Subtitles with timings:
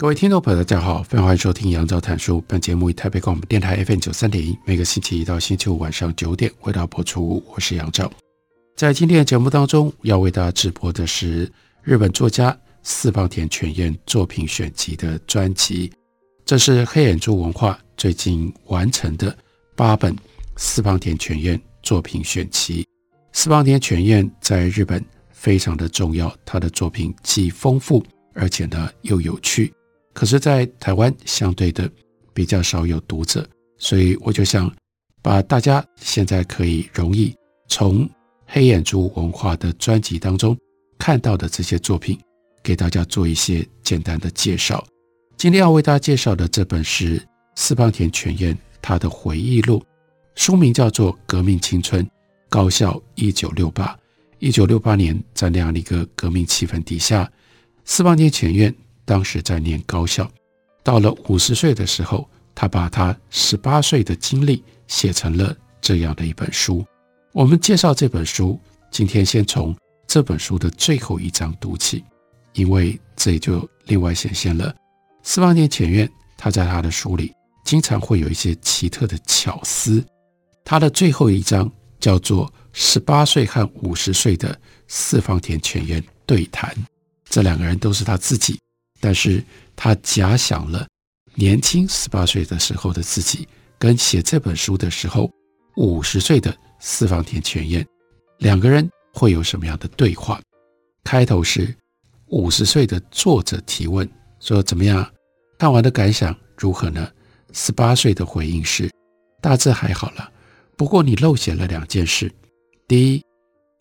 [0.00, 2.42] 各位听众朋友，大家好，非常欢迎收听杨照谈书。
[2.48, 7.44] 本节目以台北广播电台 FM 九三点一，每个星期一到星期五晚上九点为大家播出。
[7.46, 8.10] 我是杨照，
[8.74, 15.92] 在今天的节目当中，要为大家直播的是日本作家四方田泉彦作品选集的专辑。
[16.46, 19.36] 这是黑眼珠文化最近完成的
[19.76, 20.16] 八本
[20.56, 22.86] 四方田泉彦作品选集。
[23.32, 29.70] 四方田泉彦在日本非常的重要，他的作品既丰富，而且呢又有趣。
[30.12, 31.90] 可是，在台湾相对的
[32.34, 34.70] 比较少有读者，所以我就想
[35.22, 37.34] 把大家现在可以容易
[37.68, 38.08] 从
[38.46, 40.56] 黑眼珠文化的专辑当中
[40.98, 42.18] 看到的这些作品，
[42.62, 44.84] 给大家做一些简单的介绍。
[45.36, 47.22] 今天要为大家介绍的这本是
[47.54, 49.82] 四方田泉彦他的回忆录，
[50.34, 52.06] 书名叫做《革命青春：
[52.48, 53.86] 高校一九六八》。
[54.40, 57.30] 一九六八年，在那样的一个革命气氛底下，
[57.84, 58.74] 四方田泉彦。
[59.10, 60.30] 当时在念高校，
[60.84, 66.86] 到了五十岁的时候，他把他十八岁的经历写成了这样的一本书。
[67.32, 68.56] 我们介绍这本书，
[68.88, 69.76] 今天先从
[70.06, 72.04] 这本书的最后一章读起，
[72.52, 74.72] 因为这也就另外显现了
[75.24, 80.04] 四方田泉彦他在他的书里经常会有一些奇特的巧思。
[80.64, 84.56] 他的最后一章叫做《十八岁和五十岁的
[84.86, 86.72] 四方田泉彦对谈》，
[87.28, 88.56] 这两个人都是他自己。
[89.00, 89.42] 但是
[89.74, 90.86] 他假想了
[91.34, 95.30] 年轻十八岁的时候的自己，跟写这本书的时候
[95.76, 97.86] 五十岁的四方田泉彦
[98.38, 100.40] 两个人会有什么样的对话？
[101.02, 101.74] 开头是
[102.26, 105.10] 五十岁的作者提问说：“怎么样？
[105.58, 107.10] 看完的感想如何呢？”
[107.52, 108.90] 十八岁的回应是
[109.40, 110.30] ：“大致还好了，
[110.76, 112.30] 不过你漏写了两件事。
[112.86, 113.24] 第一，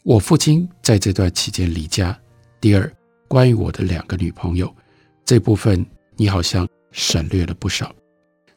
[0.03, 2.13] 我父亲在这段期间离家；
[2.61, 2.91] 第二，
[3.27, 4.73] 关于我的两个女朋友。”
[5.25, 5.85] 这部分
[6.15, 7.93] 你好像省略了不少，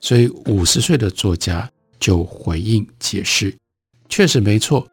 [0.01, 3.55] 所以五十岁的作家就回应解释，
[4.09, 4.87] 确实没错，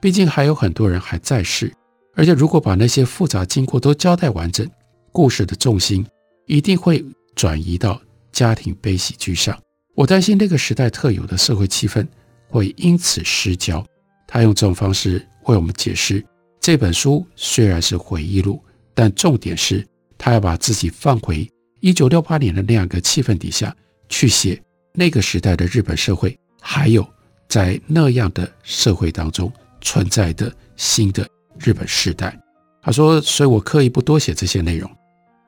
[0.00, 1.72] 毕竟还有很多人还在世，
[2.14, 4.68] 而且如果把那些复杂经过都交代完整，
[5.12, 6.06] 故事的重心
[6.46, 7.04] 一定会
[7.34, 8.00] 转移到
[8.32, 9.58] 家庭悲喜剧上。
[9.94, 12.06] 我担心那个时代特有的社会气氛
[12.48, 13.84] 会因此失焦。
[14.26, 16.24] 他用这种方式为我们解释，
[16.60, 18.60] 这本书虽然是回忆录，
[18.92, 19.86] 但重点是。
[20.18, 21.48] 他要把自己放回
[21.80, 23.74] 一九六八年的那样一个气氛底下
[24.08, 24.60] 去写
[24.92, 27.06] 那个时代的日本社会，还有
[27.48, 31.28] 在那样的社会当中存在的新的
[31.58, 32.36] 日本世代。
[32.82, 34.90] 他说：“所以我刻意不多写这些内容，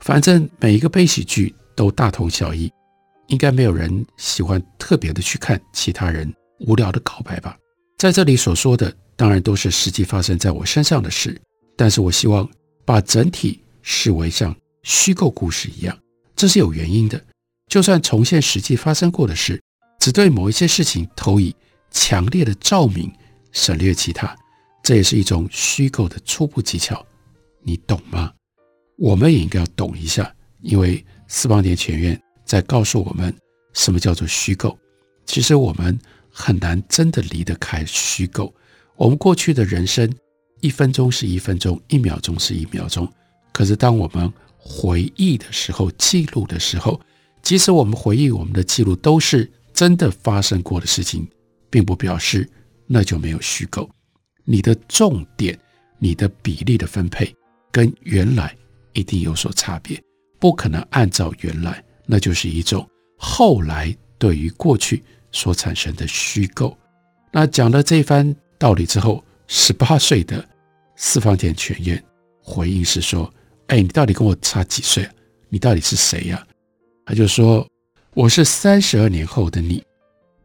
[0.00, 2.70] 反正每一个悲喜剧都大同小异，
[3.28, 7.56] 应该没有人喜欢特别的去看其他人无聊的告白吧。
[7.96, 11.40] 在这里所说的当然都是实际发生在我身上的事，
[11.76, 12.48] 但是我希望
[12.84, 15.98] 把整体。”视为像虚构故事一样，
[16.36, 17.18] 这是有原因的。
[17.68, 19.58] 就算重现实际发生过的事，
[19.98, 21.56] 只对某一些事情投以
[21.90, 23.10] 强烈的照明，
[23.50, 24.36] 省略其他，
[24.82, 27.02] 这也是一种虚构的初步技巧。
[27.62, 28.30] 你懂吗？
[28.98, 33.34] 我们也应该要懂一下，因为四方田泉彦在告诉我们
[33.72, 34.78] 什么叫做虚构。
[35.24, 35.98] 其实我们
[36.30, 38.54] 很难真的离得开虚构。
[38.96, 40.14] 我们过去的人生，
[40.60, 43.10] 一分钟是一分钟，一秒钟是一秒钟。
[43.58, 47.00] 可是，当我们回忆的时候，记录的时候，
[47.42, 51.26] 即使我们回忆我们的记录都是真的发生过的事情，
[51.68, 52.48] 并不表示
[52.86, 53.90] 那就没有虚构。
[54.44, 55.58] 你的重点、
[55.98, 57.34] 你的比例的分配
[57.72, 58.56] 跟原来
[58.92, 60.00] 一定有所差别，
[60.38, 65.02] 不可能按照原来，那就是一种后来对于过去
[65.32, 66.78] 所产生的虚构。
[67.32, 70.48] 那讲了这番道理之后，十八岁的
[70.94, 72.00] 四方田泉彦
[72.40, 73.28] 回应是说。
[73.68, 75.12] 哎，你到底跟我差几岁啊？
[75.48, 76.46] 你到底是谁呀？
[77.04, 77.66] 他就说
[78.14, 79.82] ：“我是三十二年后的你。”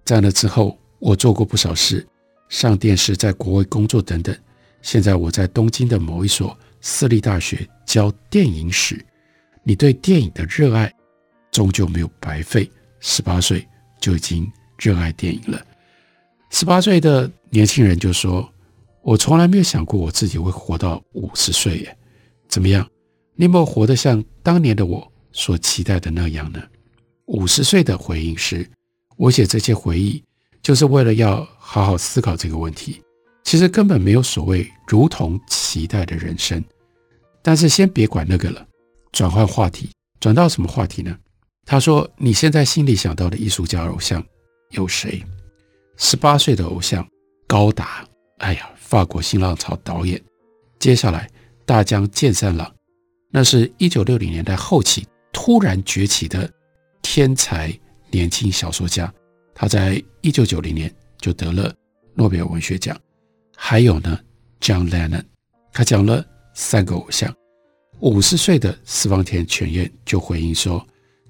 [0.05, 2.05] 在那之后，我做过不少事，
[2.49, 4.37] 上电视，在国外工作等等。
[4.81, 9.03] 现在我在东京的某一所私立大学教电影史。
[9.63, 10.93] 你对电影的热爱
[11.49, 13.65] 终究没有白费，十八岁
[14.01, 15.65] 就已经热爱电影了。
[16.49, 18.47] 十八岁的年轻人就说
[19.01, 21.97] ：“我从来没有想过我自己会活到五十岁耶。”
[22.49, 22.85] 怎么样？
[23.35, 26.61] 你有没有活得像当年的我所期待的那样呢？
[27.25, 28.69] 五十岁的回应是：
[29.17, 30.23] 我写这些回忆，
[30.61, 33.01] 就是为了要好好思考这个问题。
[33.43, 36.63] 其实根本没有所谓如同期待的人生。
[37.41, 38.65] 但是先别管那个了，
[39.11, 39.89] 转换话题，
[40.19, 41.17] 转到什么话题呢？
[41.65, 44.23] 他说：“你现在心里想到的艺术家偶像
[44.71, 45.23] 有谁？”
[45.97, 47.07] 十八岁的偶像
[47.47, 48.07] 高达，
[48.37, 50.21] 哎呀，法国新浪潮导演。
[50.79, 51.29] 接下来
[51.65, 52.72] 大江健三郎。
[53.35, 56.47] 那是一九六零年代后期突然崛起的
[57.01, 57.75] 天才
[58.11, 59.11] 年轻小说家，
[59.55, 61.73] 他在一九九零年就得了
[62.13, 62.95] 诺贝尔文学奖。
[63.57, 64.19] 还有呢
[64.61, 65.23] ，John Lennon，
[65.71, 67.33] 他讲了三个偶像。
[68.01, 70.85] 五十岁的四方田泉彦就回应说，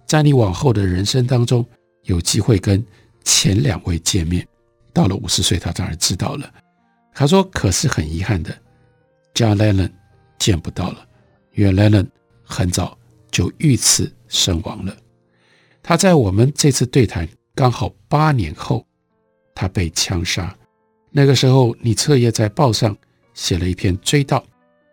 [0.05, 1.65] 在你往后的人生当中，
[2.03, 2.85] 有机会跟
[3.23, 4.45] 前两位见面。
[4.91, 6.53] 到了五十岁，他当然知道了。
[7.13, 8.53] 他说，可是很遗憾的
[9.33, 9.89] ，John Lennon
[10.37, 11.07] 见不到了。
[11.53, 12.05] 原来呢，
[12.43, 12.97] 很早
[13.31, 14.95] 就遇刺身亡了。
[15.81, 18.85] 他在我们这次对谈刚好八年后，
[19.53, 20.55] 他被枪杀。
[21.11, 22.95] 那个时候，你彻夜在报上
[23.33, 24.41] 写了一篇追悼。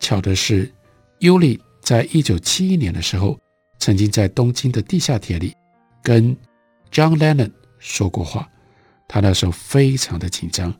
[0.00, 0.70] 巧的是，
[1.18, 3.38] 尤里在一九七一年的时候，
[3.78, 5.54] 曾经在东京的地下铁里
[6.02, 6.36] 跟
[6.90, 8.48] John Lennon 说过话。
[9.08, 10.74] 他那时候非常的紧张，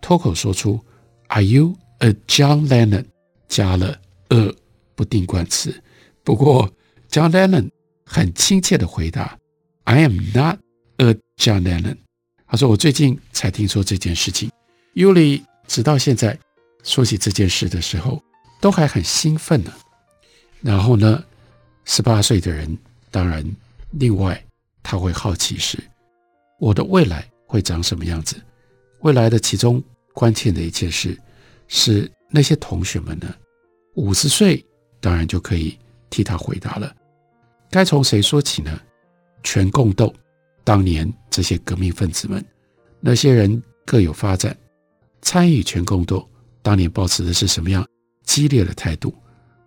[0.00, 0.80] 脱口说出
[1.28, 3.04] “Are you a John Lennon？”
[3.48, 4.54] 加了 “a”。
[4.98, 5.80] 不定冠词，
[6.24, 6.68] 不过
[7.08, 7.70] John Lennon
[8.04, 9.38] 很亲切的回答
[9.84, 10.58] ：“I am not
[10.96, 11.98] a John Lennon。”
[12.48, 14.50] 他说：“我最近才听说这件事情。”
[14.94, 16.36] 尤里直到现在
[16.82, 18.20] 说起这件事的时候，
[18.60, 19.72] 都还很兴奋呢。
[20.62, 21.22] 然后呢，
[21.84, 22.76] 十八岁的人，
[23.12, 23.44] 当然，
[23.92, 24.44] 另外
[24.82, 25.78] 他会好奇是
[26.58, 28.34] 我的未来会长什么样子？
[29.02, 29.80] 未来的其中
[30.12, 31.16] 关键的一件事
[31.68, 33.32] 是那些同学们呢，
[33.94, 34.64] 五十岁。
[35.00, 35.78] 当然就可以
[36.10, 36.94] 替他回答了。
[37.70, 38.80] 该从谁说起呢？
[39.42, 40.12] 全共斗，
[40.64, 42.44] 当年这些革命分子们，
[43.00, 44.56] 那些人各有发展，
[45.22, 46.28] 参与全共斗，
[46.62, 47.86] 当年抱持的是什么样
[48.24, 49.14] 激烈的态度？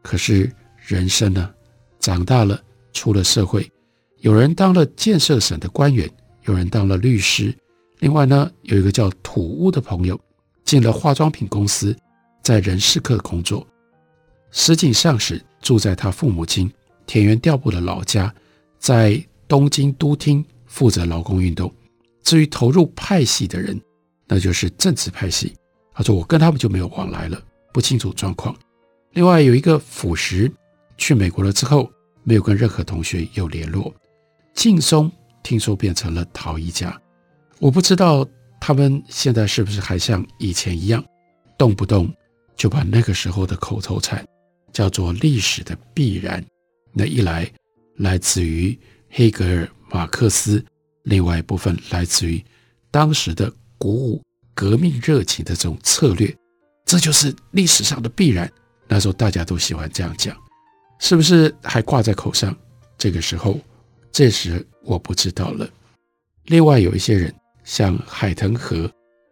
[0.01, 1.53] 可是人生呢？
[1.99, 2.59] 长大了，
[2.93, 3.71] 出了社会，
[4.17, 6.09] 有人当了建设省的官员，
[6.45, 7.55] 有人当了律师，
[7.99, 10.19] 另外呢，有一个叫土屋的朋友，
[10.65, 11.95] 进了化妆品公司，
[12.41, 13.65] 在人事科工作。
[14.51, 16.71] 石井上士住在他父母亲
[17.05, 18.33] 田园调布的老家，
[18.77, 21.73] 在东京都厅负责劳工运动。
[22.23, 23.79] 至于投入派系的人，
[24.27, 25.53] 那就是政治派系。
[25.93, 27.41] 他说：“我跟他们就没有往来了，
[27.73, 28.55] 不清楚状况。”
[29.13, 30.49] 另外有一个辅实
[30.97, 31.91] 去美国了之后，
[32.23, 33.93] 没有跟任何同学有联络。
[34.53, 35.11] 劲松
[35.43, 36.97] 听说变成了陶艺家，
[37.59, 38.25] 我不知道
[38.59, 41.03] 他们现在是不是还像以前一样，
[41.57, 42.13] 动不动
[42.55, 44.25] 就把那个时候的口头禅。
[44.71, 46.43] 叫做历史的必然，
[46.93, 47.49] 那一来
[47.97, 48.77] 来自于
[49.09, 50.63] 黑格尔、马克思，
[51.03, 52.43] 另外一部分来自于
[52.89, 54.21] 当时的鼓舞
[54.53, 56.33] 革命热情的这种策略，
[56.85, 58.51] 这就是历史上的必然。
[58.87, 60.37] 那时候大家都喜欢这样讲，
[60.99, 62.55] 是不是还挂在口上？
[62.97, 63.59] 这个时候，
[64.11, 65.69] 这时我不知道了。
[66.45, 68.91] 另外有一些人，像海藤和，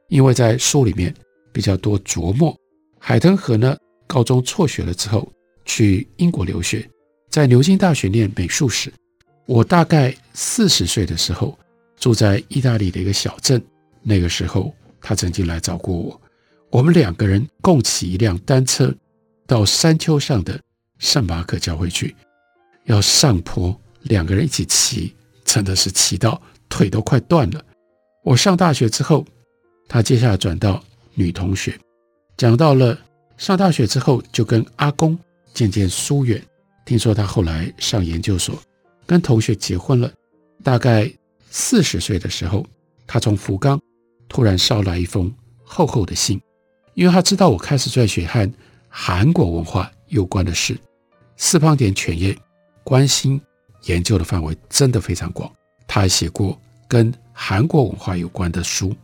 [0.10, 1.13] 因为在书里面
[1.54, 2.56] 比较多琢磨，
[3.00, 3.78] 海藤和呢。
[4.12, 5.32] 高中辍学了之后，
[5.70, 6.90] 去英国留学，
[7.30, 8.92] 在牛津大学念美术史。
[9.46, 11.56] 我大概四十岁的时候，
[12.00, 13.62] 住在意大利的一个小镇。
[14.02, 16.20] 那个时候，他曾经来找过我。
[16.72, 18.92] 我们两个人共骑一辆单车，
[19.46, 20.60] 到山丘上的
[20.98, 22.16] 圣马可教会去。
[22.86, 25.14] 要上坡，两个人一起骑，
[25.46, 27.64] 真的是骑到腿都快断了。
[28.24, 29.24] 我上大学之后，
[29.88, 30.84] 他接下来转到
[31.14, 31.78] 女同学，
[32.38, 32.98] 讲到了。
[33.38, 35.18] 上大学之后，就跟阿公
[35.53, 36.41] 渐渐疏远。
[36.86, 38.58] 听说他后来上研究所，
[39.06, 40.12] 跟同学结婚了。
[40.63, 41.12] 大概
[41.50, 42.65] 四十岁的时候，
[43.06, 43.79] 他从福冈
[44.27, 46.41] 突然捎来一封厚厚的信，
[46.96, 48.51] 因为他知道我开始在学和
[48.88, 50.77] 韩国文化有关的事。
[51.38, 52.38] 四方田犬业
[52.84, 53.39] 关心
[53.84, 55.50] 研究的范围真的非常广，
[55.88, 58.96] 他还写过跟韩国文化有关的书，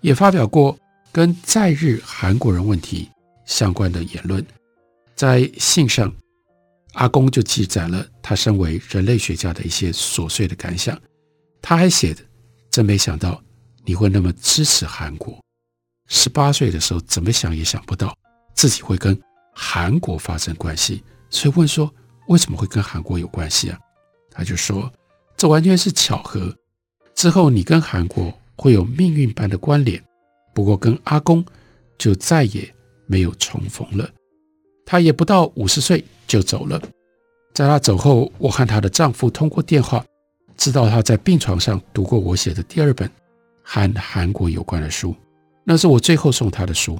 [0.00, 0.76] 也发表过
[1.10, 3.08] 跟在日韩国人问题。
[3.44, 4.44] 相关的言论，
[5.14, 6.12] 在信上，
[6.94, 11.00] 阿公就记载了他身为人类学家的一些琐碎的感想。
[11.60, 12.22] 他还写的，
[12.70, 13.42] 真没想到
[13.84, 15.38] 你会那么支持韩国。
[16.08, 18.16] 十八岁的时候，怎么想也想不到
[18.54, 19.18] 自己会跟
[19.54, 21.02] 韩国发生关系。
[21.30, 21.92] 所以问说，
[22.28, 23.78] 为什么会跟韩国有关系啊？
[24.30, 24.92] 他就说，
[25.36, 26.54] 这完全是巧合。
[27.14, 30.02] 之后你跟韩国会有命运般的关联。
[30.54, 31.44] 不过跟阿公
[31.96, 32.74] 就再也。
[33.04, 34.08] 没有重逢了。
[34.84, 36.80] 她也不到五十岁就走了。
[37.54, 40.04] 在她走后，我和她的丈夫通过电话，
[40.56, 43.10] 知道她在病床上读过我写的第二本
[43.62, 45.14] 和韩国有关的书，
[45.64, 46.98] 那是我最后送她的书。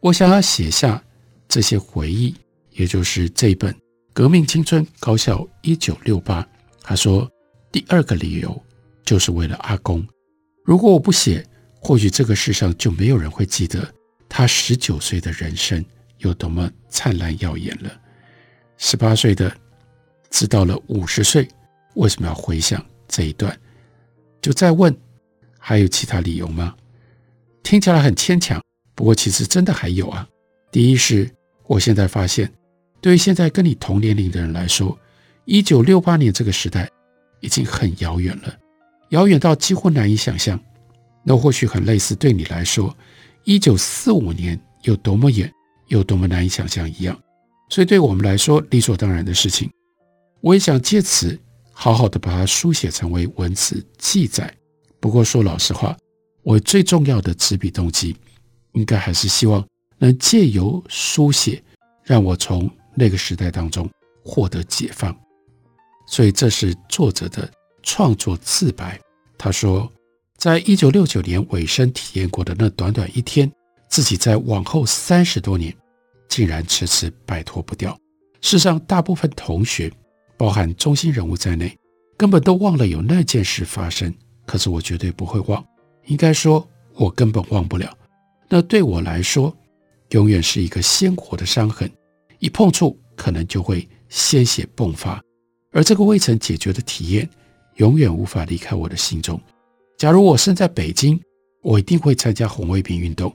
[0.00, 1.02] 我想要写下
[1.48, 2.34] 这些回忆，
[2.70, 3.72] 也就是这一本
[4.12, 6.42] 《革命青春高校一九六八》。
[6.82, 7.28] 她说，
[7.72, 8.62] 第二个理由
[9.04, 10.06] 就是为了阿公。
[10.64, 11.44] 如果我不写，
[11.80, 13.88] 或许这个世上就没有人会记得
[14.28, 15.84] 他十九岁的人生
[16.18, 17.90] 有多么灿烂耀眼了。
[18.76, 19.54] 十八岁的，
[20.30, 21.48] 直到了五十岁，
[21.94, 23.58] 为什么要回想这一段？
[24.42, 24.94] 就再问，
[25.58, 26.74] 还有其他理由吗？
[27.62, 28.62] 听起来很牵强，
[28.94, 30.28] 不过其实真的还有啊。
[30.70, 31.28] 第一是，
[31.66, 32.52] 我现在发现，
[33.00, 34.96] 对于现在跟你同年龄的人来说，
[35.46, 36.88] 一九六八年这个时代
[37.40, 38.56] 已经很遥远了。
[39.10, 40.60] 遥远到几乎难以想象，
[41.22, 42.94] 那或许很类似对你来说，
[43.44, 45.52] 一九四五年有多么远，
[45.88, 47.18] 有多么难以想象一样。
[47.68, 49.70] 所以对我们来说，理所当然的事情，
[50.40, 51.38] 我也想借此
[51.72, 54.52] 好好的把它书写成为文字记载。
[55.00, 55.96] 不过说老实话，
[56.42, 58.16] 我最重要的执笔动机，
[58.72, 59.66] 应该还是希望
[59.98, 61.62] 能借由书写，
[62.02, 63.88] 让我从那个时代当中
[64.24, 65.16] 获得解放。
[66.06, 67.50] 所以这是作者的。
[67.88, 68.98] 创作自白，
[69.38, 69.88] 他说，
[70.36, 73.48] 在一九六九年尾声体验过的那短短一天，
[73.88, 75.74] 自己在往后三十多年，
[76.28, 77.96] 竟然迟迟摆脱不掉。
[78.40, 79.90] 世上大部分同学，
[80.36, 81.76] 包含中心人物在内，
[82.16, 84.12] 根本都忘了有那件事发生。
[84.44, 85.64] 可是我绝对不会忘，
[86.06, 87.96] 应该说，我根本忘不了。
[88.48, 89.52] 那对我来说，
[90.10, 91.90] 永远是一个鲜活的伤痕，
[92.38, 95.20] 一碰触可能就会鲜血迸发，
[95.72, 97.28] 而这个未曾解决的体验。
[97.76, 99.38] 永远无法离开我的心中。
[99.98, 101.20] 假如我身在北京，
[101.60, 103.30] 我一定会参加红卫兵运动。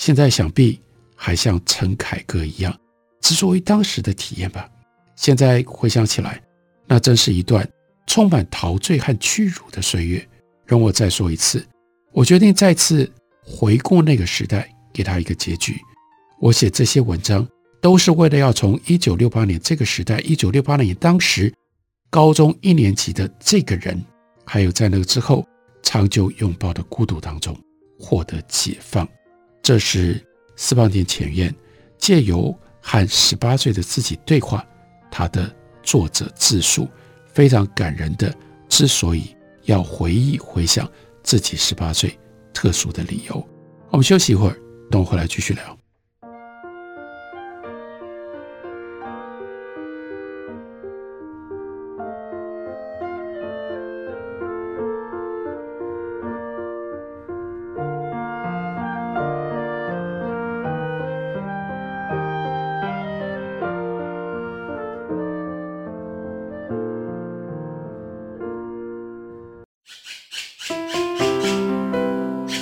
[0.00, 0.80] 现在想必
[1.14, 2.74] 还像陈凯歌一样，
[3.20, 4.66] 执着于当时的体验吧。
[5.14, 6.42] 现在回想起来，
[6.86, 7.68] 那真是一段
[8.06, 10.26] 充满陶醉和屈辱的岁月。
[10.64, 11.62] 容我再说一次，
[12.12, 13.12] 我决定再次
[13.44, 15.76] 回顾那个时代，给他一个结局。
[16.40, 17.46] 我写这些文章，
[17.82, 21.52] 都是为了要从一九六八年这个时代，一九六八年当时。
[22.08, 24.02] 高中一年级的这个人，
[24.46, 25.46] 还有在那个之后
[25.82, 27.54] 长久拥抱的孤独当中
[27.98, 29.06] 获得解放，
[29.62, 30.20] 这是
[30.56, 31.54] 私房田浅院
[31.98, 34.66] 借由和十八岁的自己对话，
[35.10, 36.88] 他的作者自述
[37.32, 38.34] 非常感人的。
[38.68, 40.88] 之所以要回忆回想
[41.22, 42.16] 自己十八岁
[42.54, 43.44] 特殊的理由，
[43.90, 44.56] 我们休息一会儿，
[44.90, 45.79] 等我回来继续聊。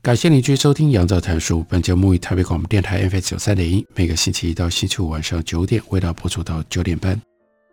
[0.00, 1.58] 感谢您继续收听《杨照谈书》。
[1.68, 7.20] 本节目于台北广播电台 FM 九三点一，每个星期一到星期五晚上九点，为大家播出到九点半。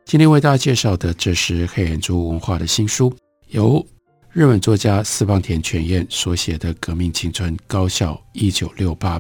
[0.06, 3.16] 今天为大家介绍的，这是黑眼珠文化的新书，
[3.50, 3.86] 由
[4.32, 9.20] 日本作家四方田犬彦所写的《革命青春高校一九六八》。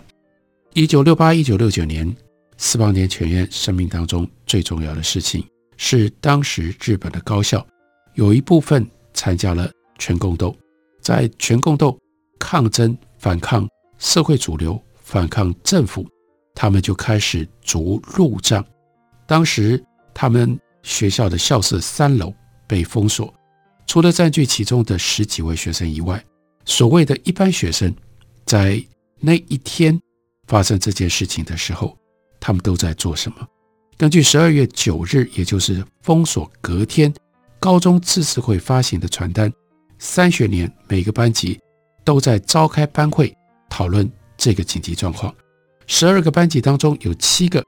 [0.73, 2.13] 一九六八一九六九年，
[2.57, 5.45] 四方田犬彦生命当中最重要的事情，
[5.77, 7.65] 是当时日本的高校
[8.15, 10.53] 有一部分参加了全共斗，
[11.01, 11.97] 在全共斗
[12.39, 16.05] 抗争、反抗社会主流、反抗政府，
[16.53, 18.63] 他们就开始逐路障。
[19.27, 22.33] 当时他们学校的校舍三楼
[22.67, 23.33] 被封锁，
[23.87, 26.23] 除了占据其中的十几位学生以外，
[26.65, 27.93] 所谓的一般学生，
[28.45, 28.83] 在
[29.19, 29.99] 那一天
[30.47, 31.97] 发生这件事情的时候，
[32.39, 33.47] 他们都在做什么？
[33.97, 37.13] 根据十二月九日，也就是封锁隔天，
[37.59, 39.51] 高中自治会发行的传单，
[39.97, 41.59] 三学年每个班级
[42.05, 43.35] 都在召开班会
[43.69, 45.33] 讨论这个紧急状况。
[45.87, 47.61] 十二个班级当中有七个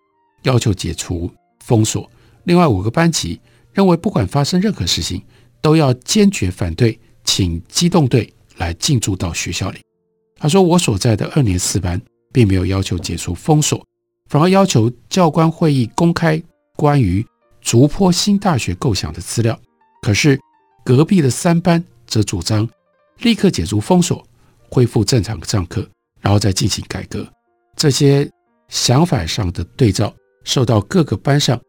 [0.44, 1.29] 要求解除
[1.65, 2.10] 封锁，
[2.46, 3.41] 另外五个班级
[3.74, 5.22] 认为不管发生任何事情，
[5.62, 9.82] 都要坚决反对，请机动队来进驻到学校里。
[10.39, 12.00] 他说：“我所在的二年四班
[12.32, 13.84] 并没有要求解除封锁。”
[14.29, 16.41] 反而要求教官会议公开
[16.75, 17.25] 关于
[17.62, 19.58] 竹坡新大学构想的资料，
[20.01, 20.38] 可是
[20.84, 22.67] 隔壁的三班则主张
[23.20, 24.26] 立刻解除封锁，
[24.69, 25.88] 恢复正常上课，
[26.21, 27.27] 然后再进行改革。
[27.75, 28.29] 这些
[28.69, 31.59] 想法上的对照，受到各个班上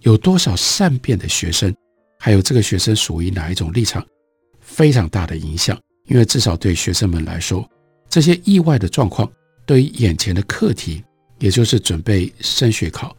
[0.00, 1.74] 有多少善变的学生，
[2.18, 4.04] 还有这个学生属于哪一种立场，
[4.60, 5.78] 非常大的影响。
[6.06, 7.68] 因为至少对学生们来说，
[8.08, 9.30] 这些意外的状况
[9.66, 11.04] 对于眼前的课题。
[11.40, 13.16] 也就是准备升学考，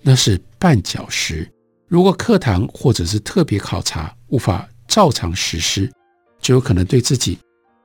[0.00, 1.46] 那是绊脚石。
[1.86, 5.92] 如果课堂或者是特别考察无法照常实施，
[6.40, 7.38] 就有可能对自己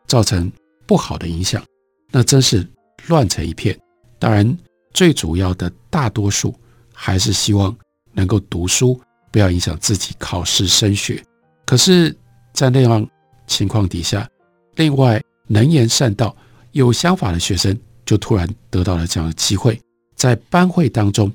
[0.07, 0.49] 造成
[0.93, 1.63] 不好的影响。
[2.11, 2.63] 那真是
[3.07, 3.75] 乱成一片。
[4.19, 4.55] 当然，
[4.93, 6.53] 最主要的大多数
[6.93, 7.75] 还是希望
[8.11, 11.19] 能够读书，不要影响自己考试升学。
[11.65, 12.15] 可是，
[12.53, 13.09] 在那样
[13.47, 14.29] 情况底下，
[14.75, 16.37] 另外能言善道、
[16.73, 17.75] 有想法的学生。
[18.05, 19.79] 就突然得到了这样的机会，
[20.13, 21.31] 在班会当中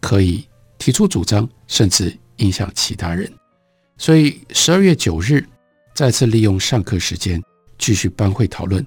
[0.00, 0.44] 可以
[0.78, 3.30] 提出主张，甚至影响其他人。
[3.98, 5.46] 所以十二月九日
[5.94, 7.40] 再次利用上课时间
[7.76, 8.84] 继续班会讨论，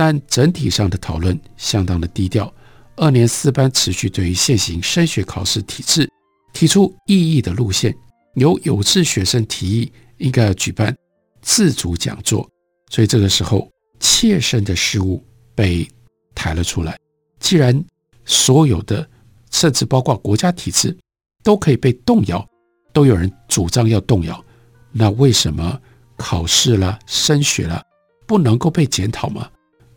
[0.00, 2.50] 但整体上的讨论相当的低调。
[2.96, 6.10] 二年四班持续对于现行升学考试体制
[6.54, 7.94] 提出异议的路线，
[8.36, 10.96] 由有志学生提议应该要举办
[11.42, 12.48] 自主讲座。
[12.88, 15.22] 所以这个时候切身的事物
[15.54, 15.86] 被。
[16.32, 16.96] 抬了出来。
[17.38, 17.84] 既然
[18.24, 19.06] 所有的，
[19.50, 20.96] 甚至包括国家体制，
[21.42, 22.48] 都可以被动摇，
[22.94, 24.42] 都有人主张要动摇，
[24.90, 25.78] 那为什么
[26.16, 27.84] 考试啦、升学啦，
[28.26, 29.50] 不能够被检讨吗？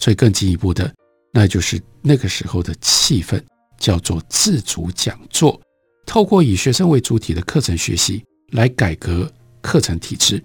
[0.03, 0.93] 所以更进一步的，
[1.31, 3.41] 那就是那个时候的气氛，
[3.77, 5.57] 叫做自主讲座，
[6.05, 10.43] 透过以学生为主体的课程学习来改革课程体制。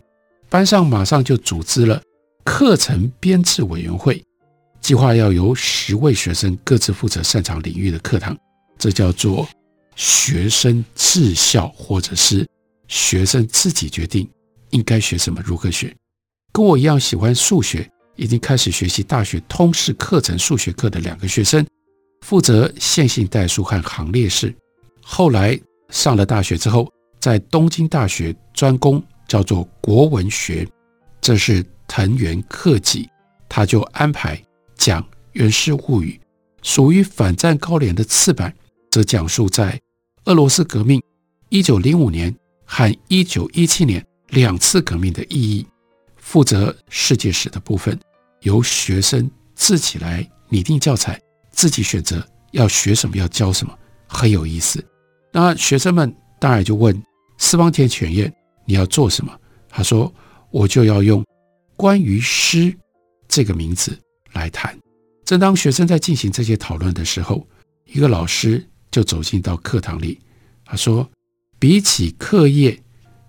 [0.48, 2.00] 班上马上就组织了
[2.44, 4.22] 课程编制委员会。
[4.80, 8.38] 计划要由十位学生各自负责擅长领域的课堂，
[8.78, 9.44] 这叫做
[9.96, 12.46] 学生自校，或者是
[12.86, 14.30] 学生自己决定
[14.70, 15.92] 应该学什么、如何学。
[16.52, 21.64] 跟我一样喜欢数学，已经开始学习大学通识课程数学课的两个学生，
[22.22, 24.54] 负责线性代数和行列式。
[25.00, 25.58] 后来
[25.90, 30.68] 上了大学之后，在东京大学专攻叫做国文学，
[31.20, 33.08] 这是藤原克己，
[33.48, 34.38] 他就安排。
[34.76, 35.02] 讲
[35.32, 36.20] 《源氏物语》，
[36.62, 38.54] 属于反战高联的次版，
[38.92, 39.80] 则讲述在
[40.26, 41.02] 俄罗斯革命
[41.48, 45.66] 一九零五年和一九一七年两次革命的意义。
[46.16, 47.98] 负责世界史的部分，
[48.40, 51.20] 由学生自己来拟定教材，
[51.50, 54.84] 自己选择要学什么，要教什么，很有意思。
[55.32, 57.02] 那学生们当然就问
[57.38, 58.32] 四方田犬彦
[58.64, 59.32] ：“你要做什么？”
[59.68, 60.12] 他说
[60.50, 61.24] ：“我就要用
[61.76, 62.74] 关于诗
[63.28, 63.98] 这个名字。”
[64.34, 64.78] 来谈。
[65.24, 67.46] 正当学生在进行这些讨论的时候，
[67.86, 70.20] 一个老师就走进到课堂里。
[70.64, 71.08] 他说
[71.58, 72.78] ：“比起课业，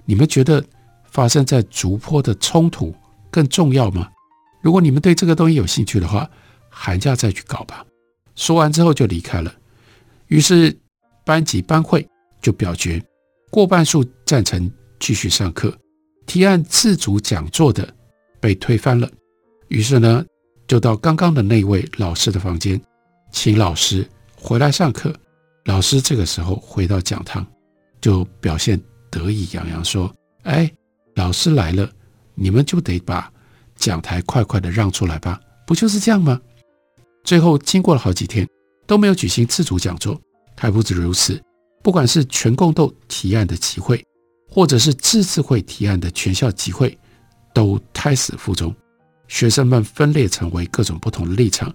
[0.05, 0.63] 你们觉得
[1.05, 2.93] 发生在竹坡的冲突
[3.31, 4.09] 更重要吗？
[4.61, 6.29] 如果你们对这个东西有兴趣的话，
[6.69, 7.85] 寒假再去搞吧。”
[8.35, 9.53] 说完之后就离开了。
[10.27, 10.75] 于是
[11.25, 12.07] 班级班会
[12.41, 13.03] 就表决，
[13.49, 15.77] 过半数赞成继续上课，
[16.25, 17.93] 提案自主讲座的
[18.39, 19.09] 被推翻了。
[19.67, 20.25] 于是呢，
[20.67, 22.79] 就到刚刚的那位老师的房间，
[23.31, 25.13] 请老师回来上课。
[25.65, 27.45] 老师这个时候回到讲堂，
[27.99, 28.79] 就表现
[29.11, 30.11] 得意洋洋说
[30.43, 30.71] ：“哎，
[31.15, 31.91] 老师来了，
[32.35, 33.31] 你们就得把
[33.79, 36.39] 讲台快快的让出来吧，不就是这样吗？”
[37.23, 38.47] 最后经过了好几天
[38.85, 40.19] 都没有举行自主讲座，
[40.55, 41.41] 还不止如此，
[41.83, 44.03] 不管是全共斗提案的集会，
[44.49, 46.97] 或者是自治会提案的全校集会，
[47.53, 48.73] 都胎死腹中。
[49.27, 51.71] 学生们分裂成为各种不同的立场，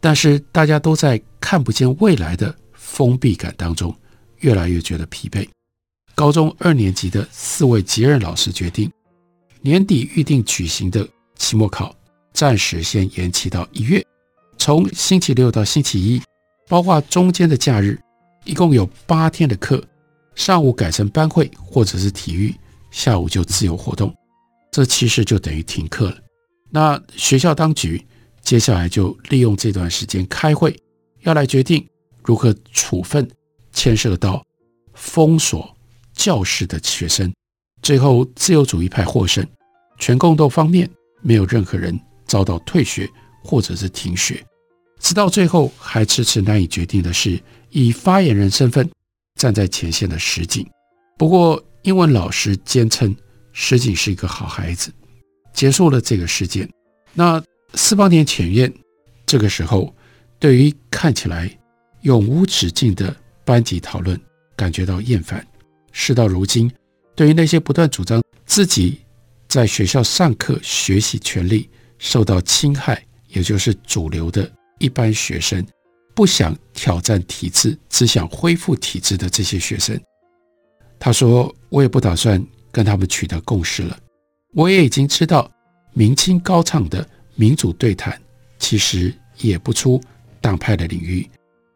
[0.00, 3.94] 但是大家都在看不见未来的封闭感当中，
[4.38, 5.46] 越来越觉得疲惫。
[6.14, 8.90] 高中二年级的四位兼任老师决定，
[9.60, 11.06] 年底预定举行的
[11.40, 11.92] 期末考
[12.34, 14.04] 暂时先延期到一月，
[14.58, 16.22] 从星期六到星期一，
[16.68, 17.98] 包括中间的假日，
[18.44, 19.82] 一共有八天的课，
[20.34, 22.54] 上午改成班会或者是体育，
[22.90, 24.14] 下午就自由活动，
[24.70, 26.18] 这其实就等于停课了。
[26.68, 28.06] 那学校当局
[28.42, 30.78] 接下来就利用这段时间开会，
[31.22, 31.84] 要来决定
[32.22, 33.28] 如何处分
[33.72, 34.44] 牵涉到
[34.92, 35.74] 封锁
[36.12, 37.32] 教室的学生。
[37.82, 39.44] 最后，自由主义派获胜，
[39.98, 40.88] 全共斗方面
[41.20, 43.08] 没有任何人遭到退学
[43.42, 44.44] 或者是停学。
[44.98, 48.88] 直到最后，还迟迟难以决定的是，以发言人身份
[49.36, 50.68] 站在前线的石井。
[51.16, 53.16] 不过，英文老师坚称
[53.52, 54.92] 石井是一个好孩子，
[55.54, 56.68] 结束了这个事件。
[57.14, 57.42] 那
[57.74, 58.72] 四八年前院
[59.24, 59.94] 这个时候，
[60.38, 61.50] 对于看起来
[62.02, 64.20] 永无止境的班级讨论
[64.54, 65.46] 感觉到厌烦。
[65.92, 66.70] 事到如今，
[67.14, 68.98] 对于那些不断主张自己
[69.50, 75.66] 在学校上课学习权利受到侵害，也就是主流的一般学生，
[76.14, 80.00] 不想挑战体制，只想恢复体制的这些学生，
[81.00, 83.98] 他说：“我也不打算跟他们取得共识了。
[84.54, 85.50] 我也已经知道，
[85.94, 88.16] 明清高唱的民主对谈，
[88.60, 90.00] 其实也不出
[90.40, 91.28] 党派的领域。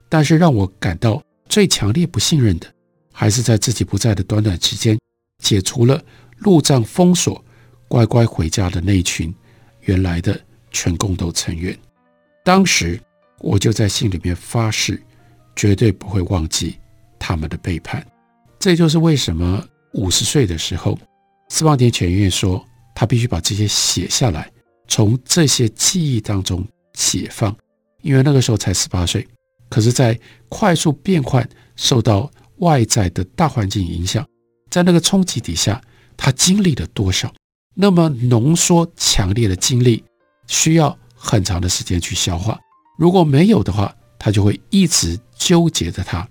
[0.08, 2.72] 但是让我感到最强烈不信任的，
[3.12, 4.96] 还是在自己不在的短短时间。”
[5.42, 6.00] 解除了
[6.38, 7.44] 路障封锁，
[7.88, 9.34] 乖乖回家的那群
[9.82, 10.38] 原来的
[10.70, 11.76] 全共斗成员。
[12.42, 13.00] 当时
[13.38, 15.00] 我就在心里面发誓，
[15.56, 16.78] 绝对不会忘记
[17.18, 18.04] 他们的背叛。
[18.58, 20.98] 这就是为什么五十岁的时候，
[21.48, 24.50] 斯邦田全院说他必须把这些写下来，
[24.88, 27.54] 从这些记忆当中解放。
[28.02, 29.26] 因为那个时候才十八岁，
[29.70, 30.18] 可是，在
[30.50, 34.26] 快速变换、受到外在的大环境影响。
[34.68, 35.80] 在那个冲击底下，
[36.14, 37.32] 他经历了多少？
[37.74, 40.02] 那么浓缩强烈的经历，
[40.46, 42.58] 需要很长的时间去消化。
[42.96, 46.26] 如果没有的话，他就会一直纠结着他。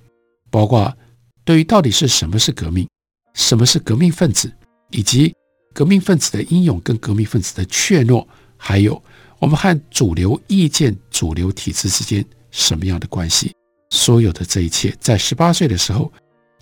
[0.50, 0.96] 包括
[1.44, 2.88] 对于到底是什么是革命，
[3.34, 4.52] 什么是革命分子，
[4.92, 5.36] 以及
[5.74, 8.26] 革命分子的英勇跟革命分子的怯懦，
[8.56, 9.02] 还有
[9.40, 13.54] 我们和主流意见、主流体制之间什么样的关系？
[13.90, 16.12] 所有的这一切，在十八岁的时候，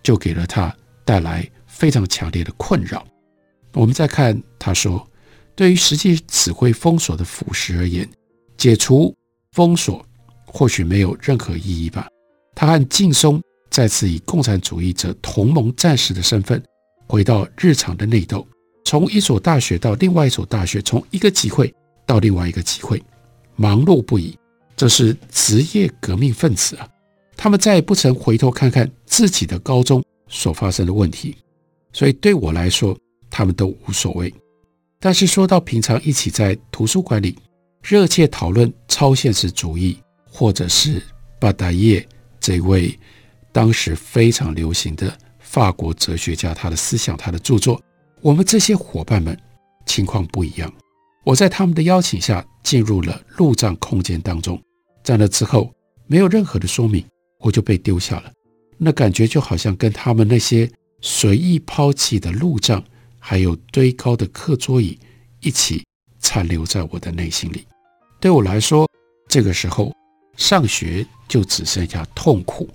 [0.01, 1.49] 就给了他带来。
[1.81, 3.03] 非常强烈的困扰。
[3.73, 5.07] 我们再看，他说，
[5.55, 8.07] 对于实际指挥封锁的腐蚀而言，
[8.57, 9.15] 解除
[9.53, 10.05] 封锁
[10.45, 12.07] 或许没有任何意义吧。
[12.53, 16.61] 他和劲松再次以共产主义者同盟战士的身份，
[17.07, 18.45] 回到日常的内斗，
[18.83, 21.73] 从一所大学到另外一所大学，从一个集会
[22.05, 23.01] 到另外一个集会，
[23.55, 24.37] 忙碌不已。
[24.75, 26.89] 这是职业革命分子啊！
[27.37, 31.37] 他们再也不曾回头看看自己的高中所发生的问题。
[31.93, 32.97] 所以对我来说，
[33.31, 34.31] 他们都无所谓。
[34.99, 37.35] 但是说到平常一起在图书馆里
[37.81, 39.97] 热切讨论超现实主义，
[40.29, 41.01] 或者是
[41.39, 42.07] 巴达耶
[42.39, 42.95] 这位
[43.51, 47.81] 当时非常流行的法国哲学家，他的思想、他的著作，
[48.21, 49.35] 我们这些伙伴们
[49.87, 50.71] 情况不一样。
[51.23, 54.61] 我在他们的邀请下进入了路障空间当中，
[55.03, 55.73] 在那之后
[56.05, 57.03] 没有任何的说明，
[57.39, 58.31] 我就被丢下了。
[58.77, 60.69] 那感觉就好像跟他们那些。
[61.03, 62.79] 随意抛弃的路障，
[63.23, 64.97] 还有堆高的课桌椅，
[65.41, 65.85] 一起
[66.19, 67.65] 残留在我的内心里。
[68.19, 68.89] 对我来说，
[69.29, 69.93] 这个时候
[70.35, 72.67] 上学就只剩下痛苦。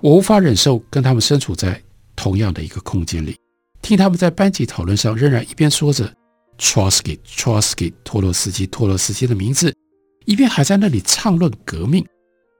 [0.00, 1.80] 我无法忍受跟他们身处在
[2.16, 3.38] 同样的一个空间里，
[3.82, 6.10] 听他们在班级讨论上仍然一边说着
[6.58, 9.76] Trotsky、Trotsky、托洛斯基、托洛斯基的名字，
[10.24, 12.04] 一边还在那里畅论革命。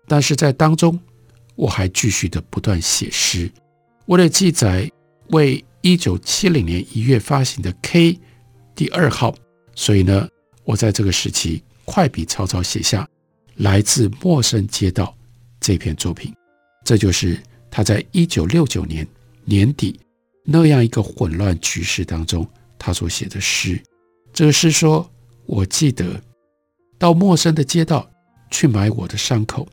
[0.07, 1.01] 但是在当中，
[1.57, 3.51] 我还继续的不断写诗，
[4.07, 4.91] 为了记载。
[5.33, 8.13] 为一九七零年一月发行的《K》
[8.75, 9.35] 第二号，
[9.75, 10.29] 所以呢，
[10.65, 13.09] 我在这个时期快笔草草写下
[13.57, 15.17] 来自陌生街道
[15.59, 16.35] 这篇作品。
[16.85, 17.41] 这就是
[17.71, 19.07] 他在一九六九年
[19.45, 19.99] 年底
[20.45, 22.47] 那样一个混乱局势当中
[22.79, 23.81] 他所写的诗。
[24.35, 25.11] 这个诗说
[25.47, 26.23] ：“我记得
[26.99, 28.07] 到陌生的街道
[28.51, 29.67] 去买我的伤口，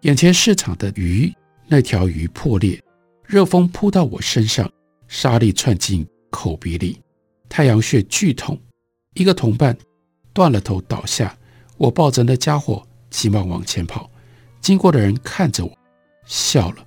[0.00, 1.32] 眼前市场的鱼，
[1.68, 2.82] 那条鱼破裂，
[3.24, 4.68] 热风扑到我身上。”
[5.14, 7.00] 沙粒窜进口鼻里，
[7.48, 8.60] 太阳穴剧痛，
[9.14, 9.78] 一个同伴
[10.32, 11.38] 断了头倒下，
[11.76, 14.10] 我抱着那家伙急忙往前跑，
[14.60, 15.70] 经过的人看着我
[16.26, 16.84] 笑了。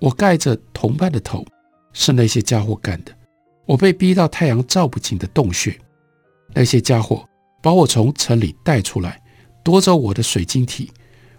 [0.00, 1.44] 我盖着同伴的头，
[1.92, 3.14] 是那些家伙干的。
[3.66, 5.78] 我被逼到太阳照不进的洞穴，
[6.54, 7.22] 那些家伙
[7.62, 9.22] 把我从城里带出来，
[9.62, 10.90] 夺走我的水晶体。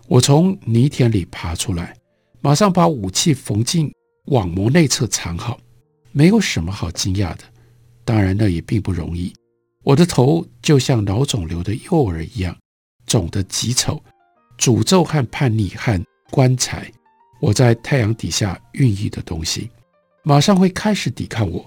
[0.08, 1.96] 我从泥田里爬出来，
[2.40, 3.92] 马上把武器缝进
[4.26, 5.60] 网膜内侧藏好。
[6.12, 7.44] 没有什么好惊讶的，
[8.04, 9.34] 当然那也并不容易。
[9.84, 12.58] 我的头就像脑肿瘤的幼儿一样，
[13.06, 14.02] 肿得极丑。
[14.58, 16.92] 诅咒和叛逆和棺材，
[17.40, 19.70] 我在太阳底下孕育的东西，
[20.22, 21.66] 马上会开始抵抗我。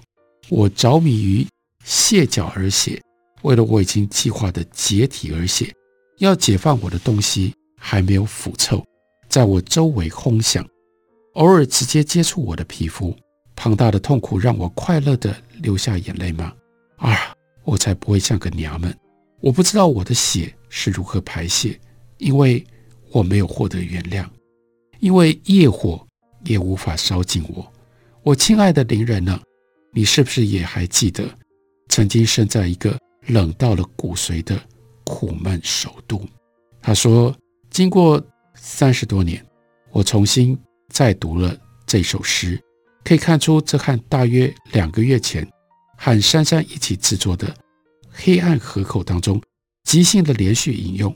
[0.51, 1.47] 我着迷于
[1.85, 3.01] 卸脚而写，
[3.41, 5.75] 为了我已经计划的解体而写。
[6.19, 8.85] 要解放我的东西还没有腐臭，
[9.29, 10.65] 在我周围轰响，
[11.33, 13.17] 偶尔直接接触我的皮肤。
[13.55, 16.53] 庞大的痛苦让我快乐地流下眼泪吗？
[16.97, 17.35] 啊，
[17.65, 18.95] 我才不会像个娘们！
[19.41, 21.79] 我不知道我的血是如何排泄，
[22.19, 22.65] 因为
[23.11, 24.27] 我没有获得原谅，
[25.01, 26.07] 因为业火
[26.45, 27.73] 也无法烧尽我。
[28.23, 29.41] 我亲爱的邻人呢？
[29.93, 31.29] 你是不是也还记得，
[31.89, 34.59] 曾经身在一个冷到了骨髓的
[35.05, 36.25] 苦闷首都？
[36.81, 37.37] 他说，
[37.69, 38.23] 经过
[38.55, 39.45] 三十多年，
[39.91, 42.59] 我重新再读了这首诗，
[43.05, 45.47] 可以看出，这和大约两个月前
[45.97, 47.47] 和珊珊一起制作的
[48.11, 49.41] 《黑暗河口》当中
[49.85, 51.15] 即兴的连续引用，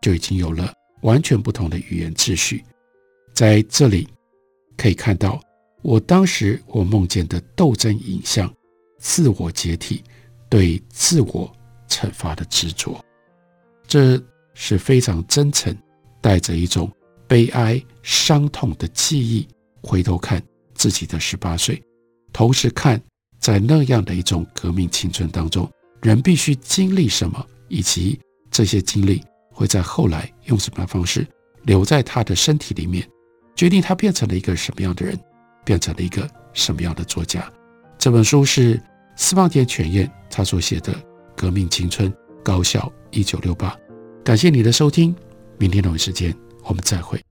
[0.00, 2.64] 就已经有了完全不同的语言秩序。
[3.32, 4.08] 在这里
[4.76, 5.40] 可以看到。
[5.82, 8.54] 我当时我梦见的斗争影像，
[8.98, 10.04] 自我解体，
[10.46, 11.50] 对自我
[11.88, 13.02] 惩罚的执着，
[13.86, 15.74] 这是非常真诚，
[16.20, 16.92] 带着一种
[17.26, 19.48] 悲哀、伤痛的记忆，
[19.80, 20.42] 回头看
[20.80, 21.78] 自己的十八岁，
[22.32, 22.98] 同时看
[23.38, 28.18] 在那样的一种革命青春当中，人必须经历什么，以及
[28.50, 31.26] 这些经历会在后来用什么方式
[31.64, 33.06] 留在他的身体里面，
[33.54, 35.20] 决定他变成了一个什么样的人。
[35.62, 37.46] 变成了一个什么样的作家？
[37.98, 38.82] 这本书是
[39.14, 40.92] 司马田犬彦他所写的
[41.36, 42.10] 《革命青春
[42.42, 43.68] 高校一九六八》。
[44.24, 45.14] 感谢你的收听，
[45.58, 47.22] 明天同一时间我们再会。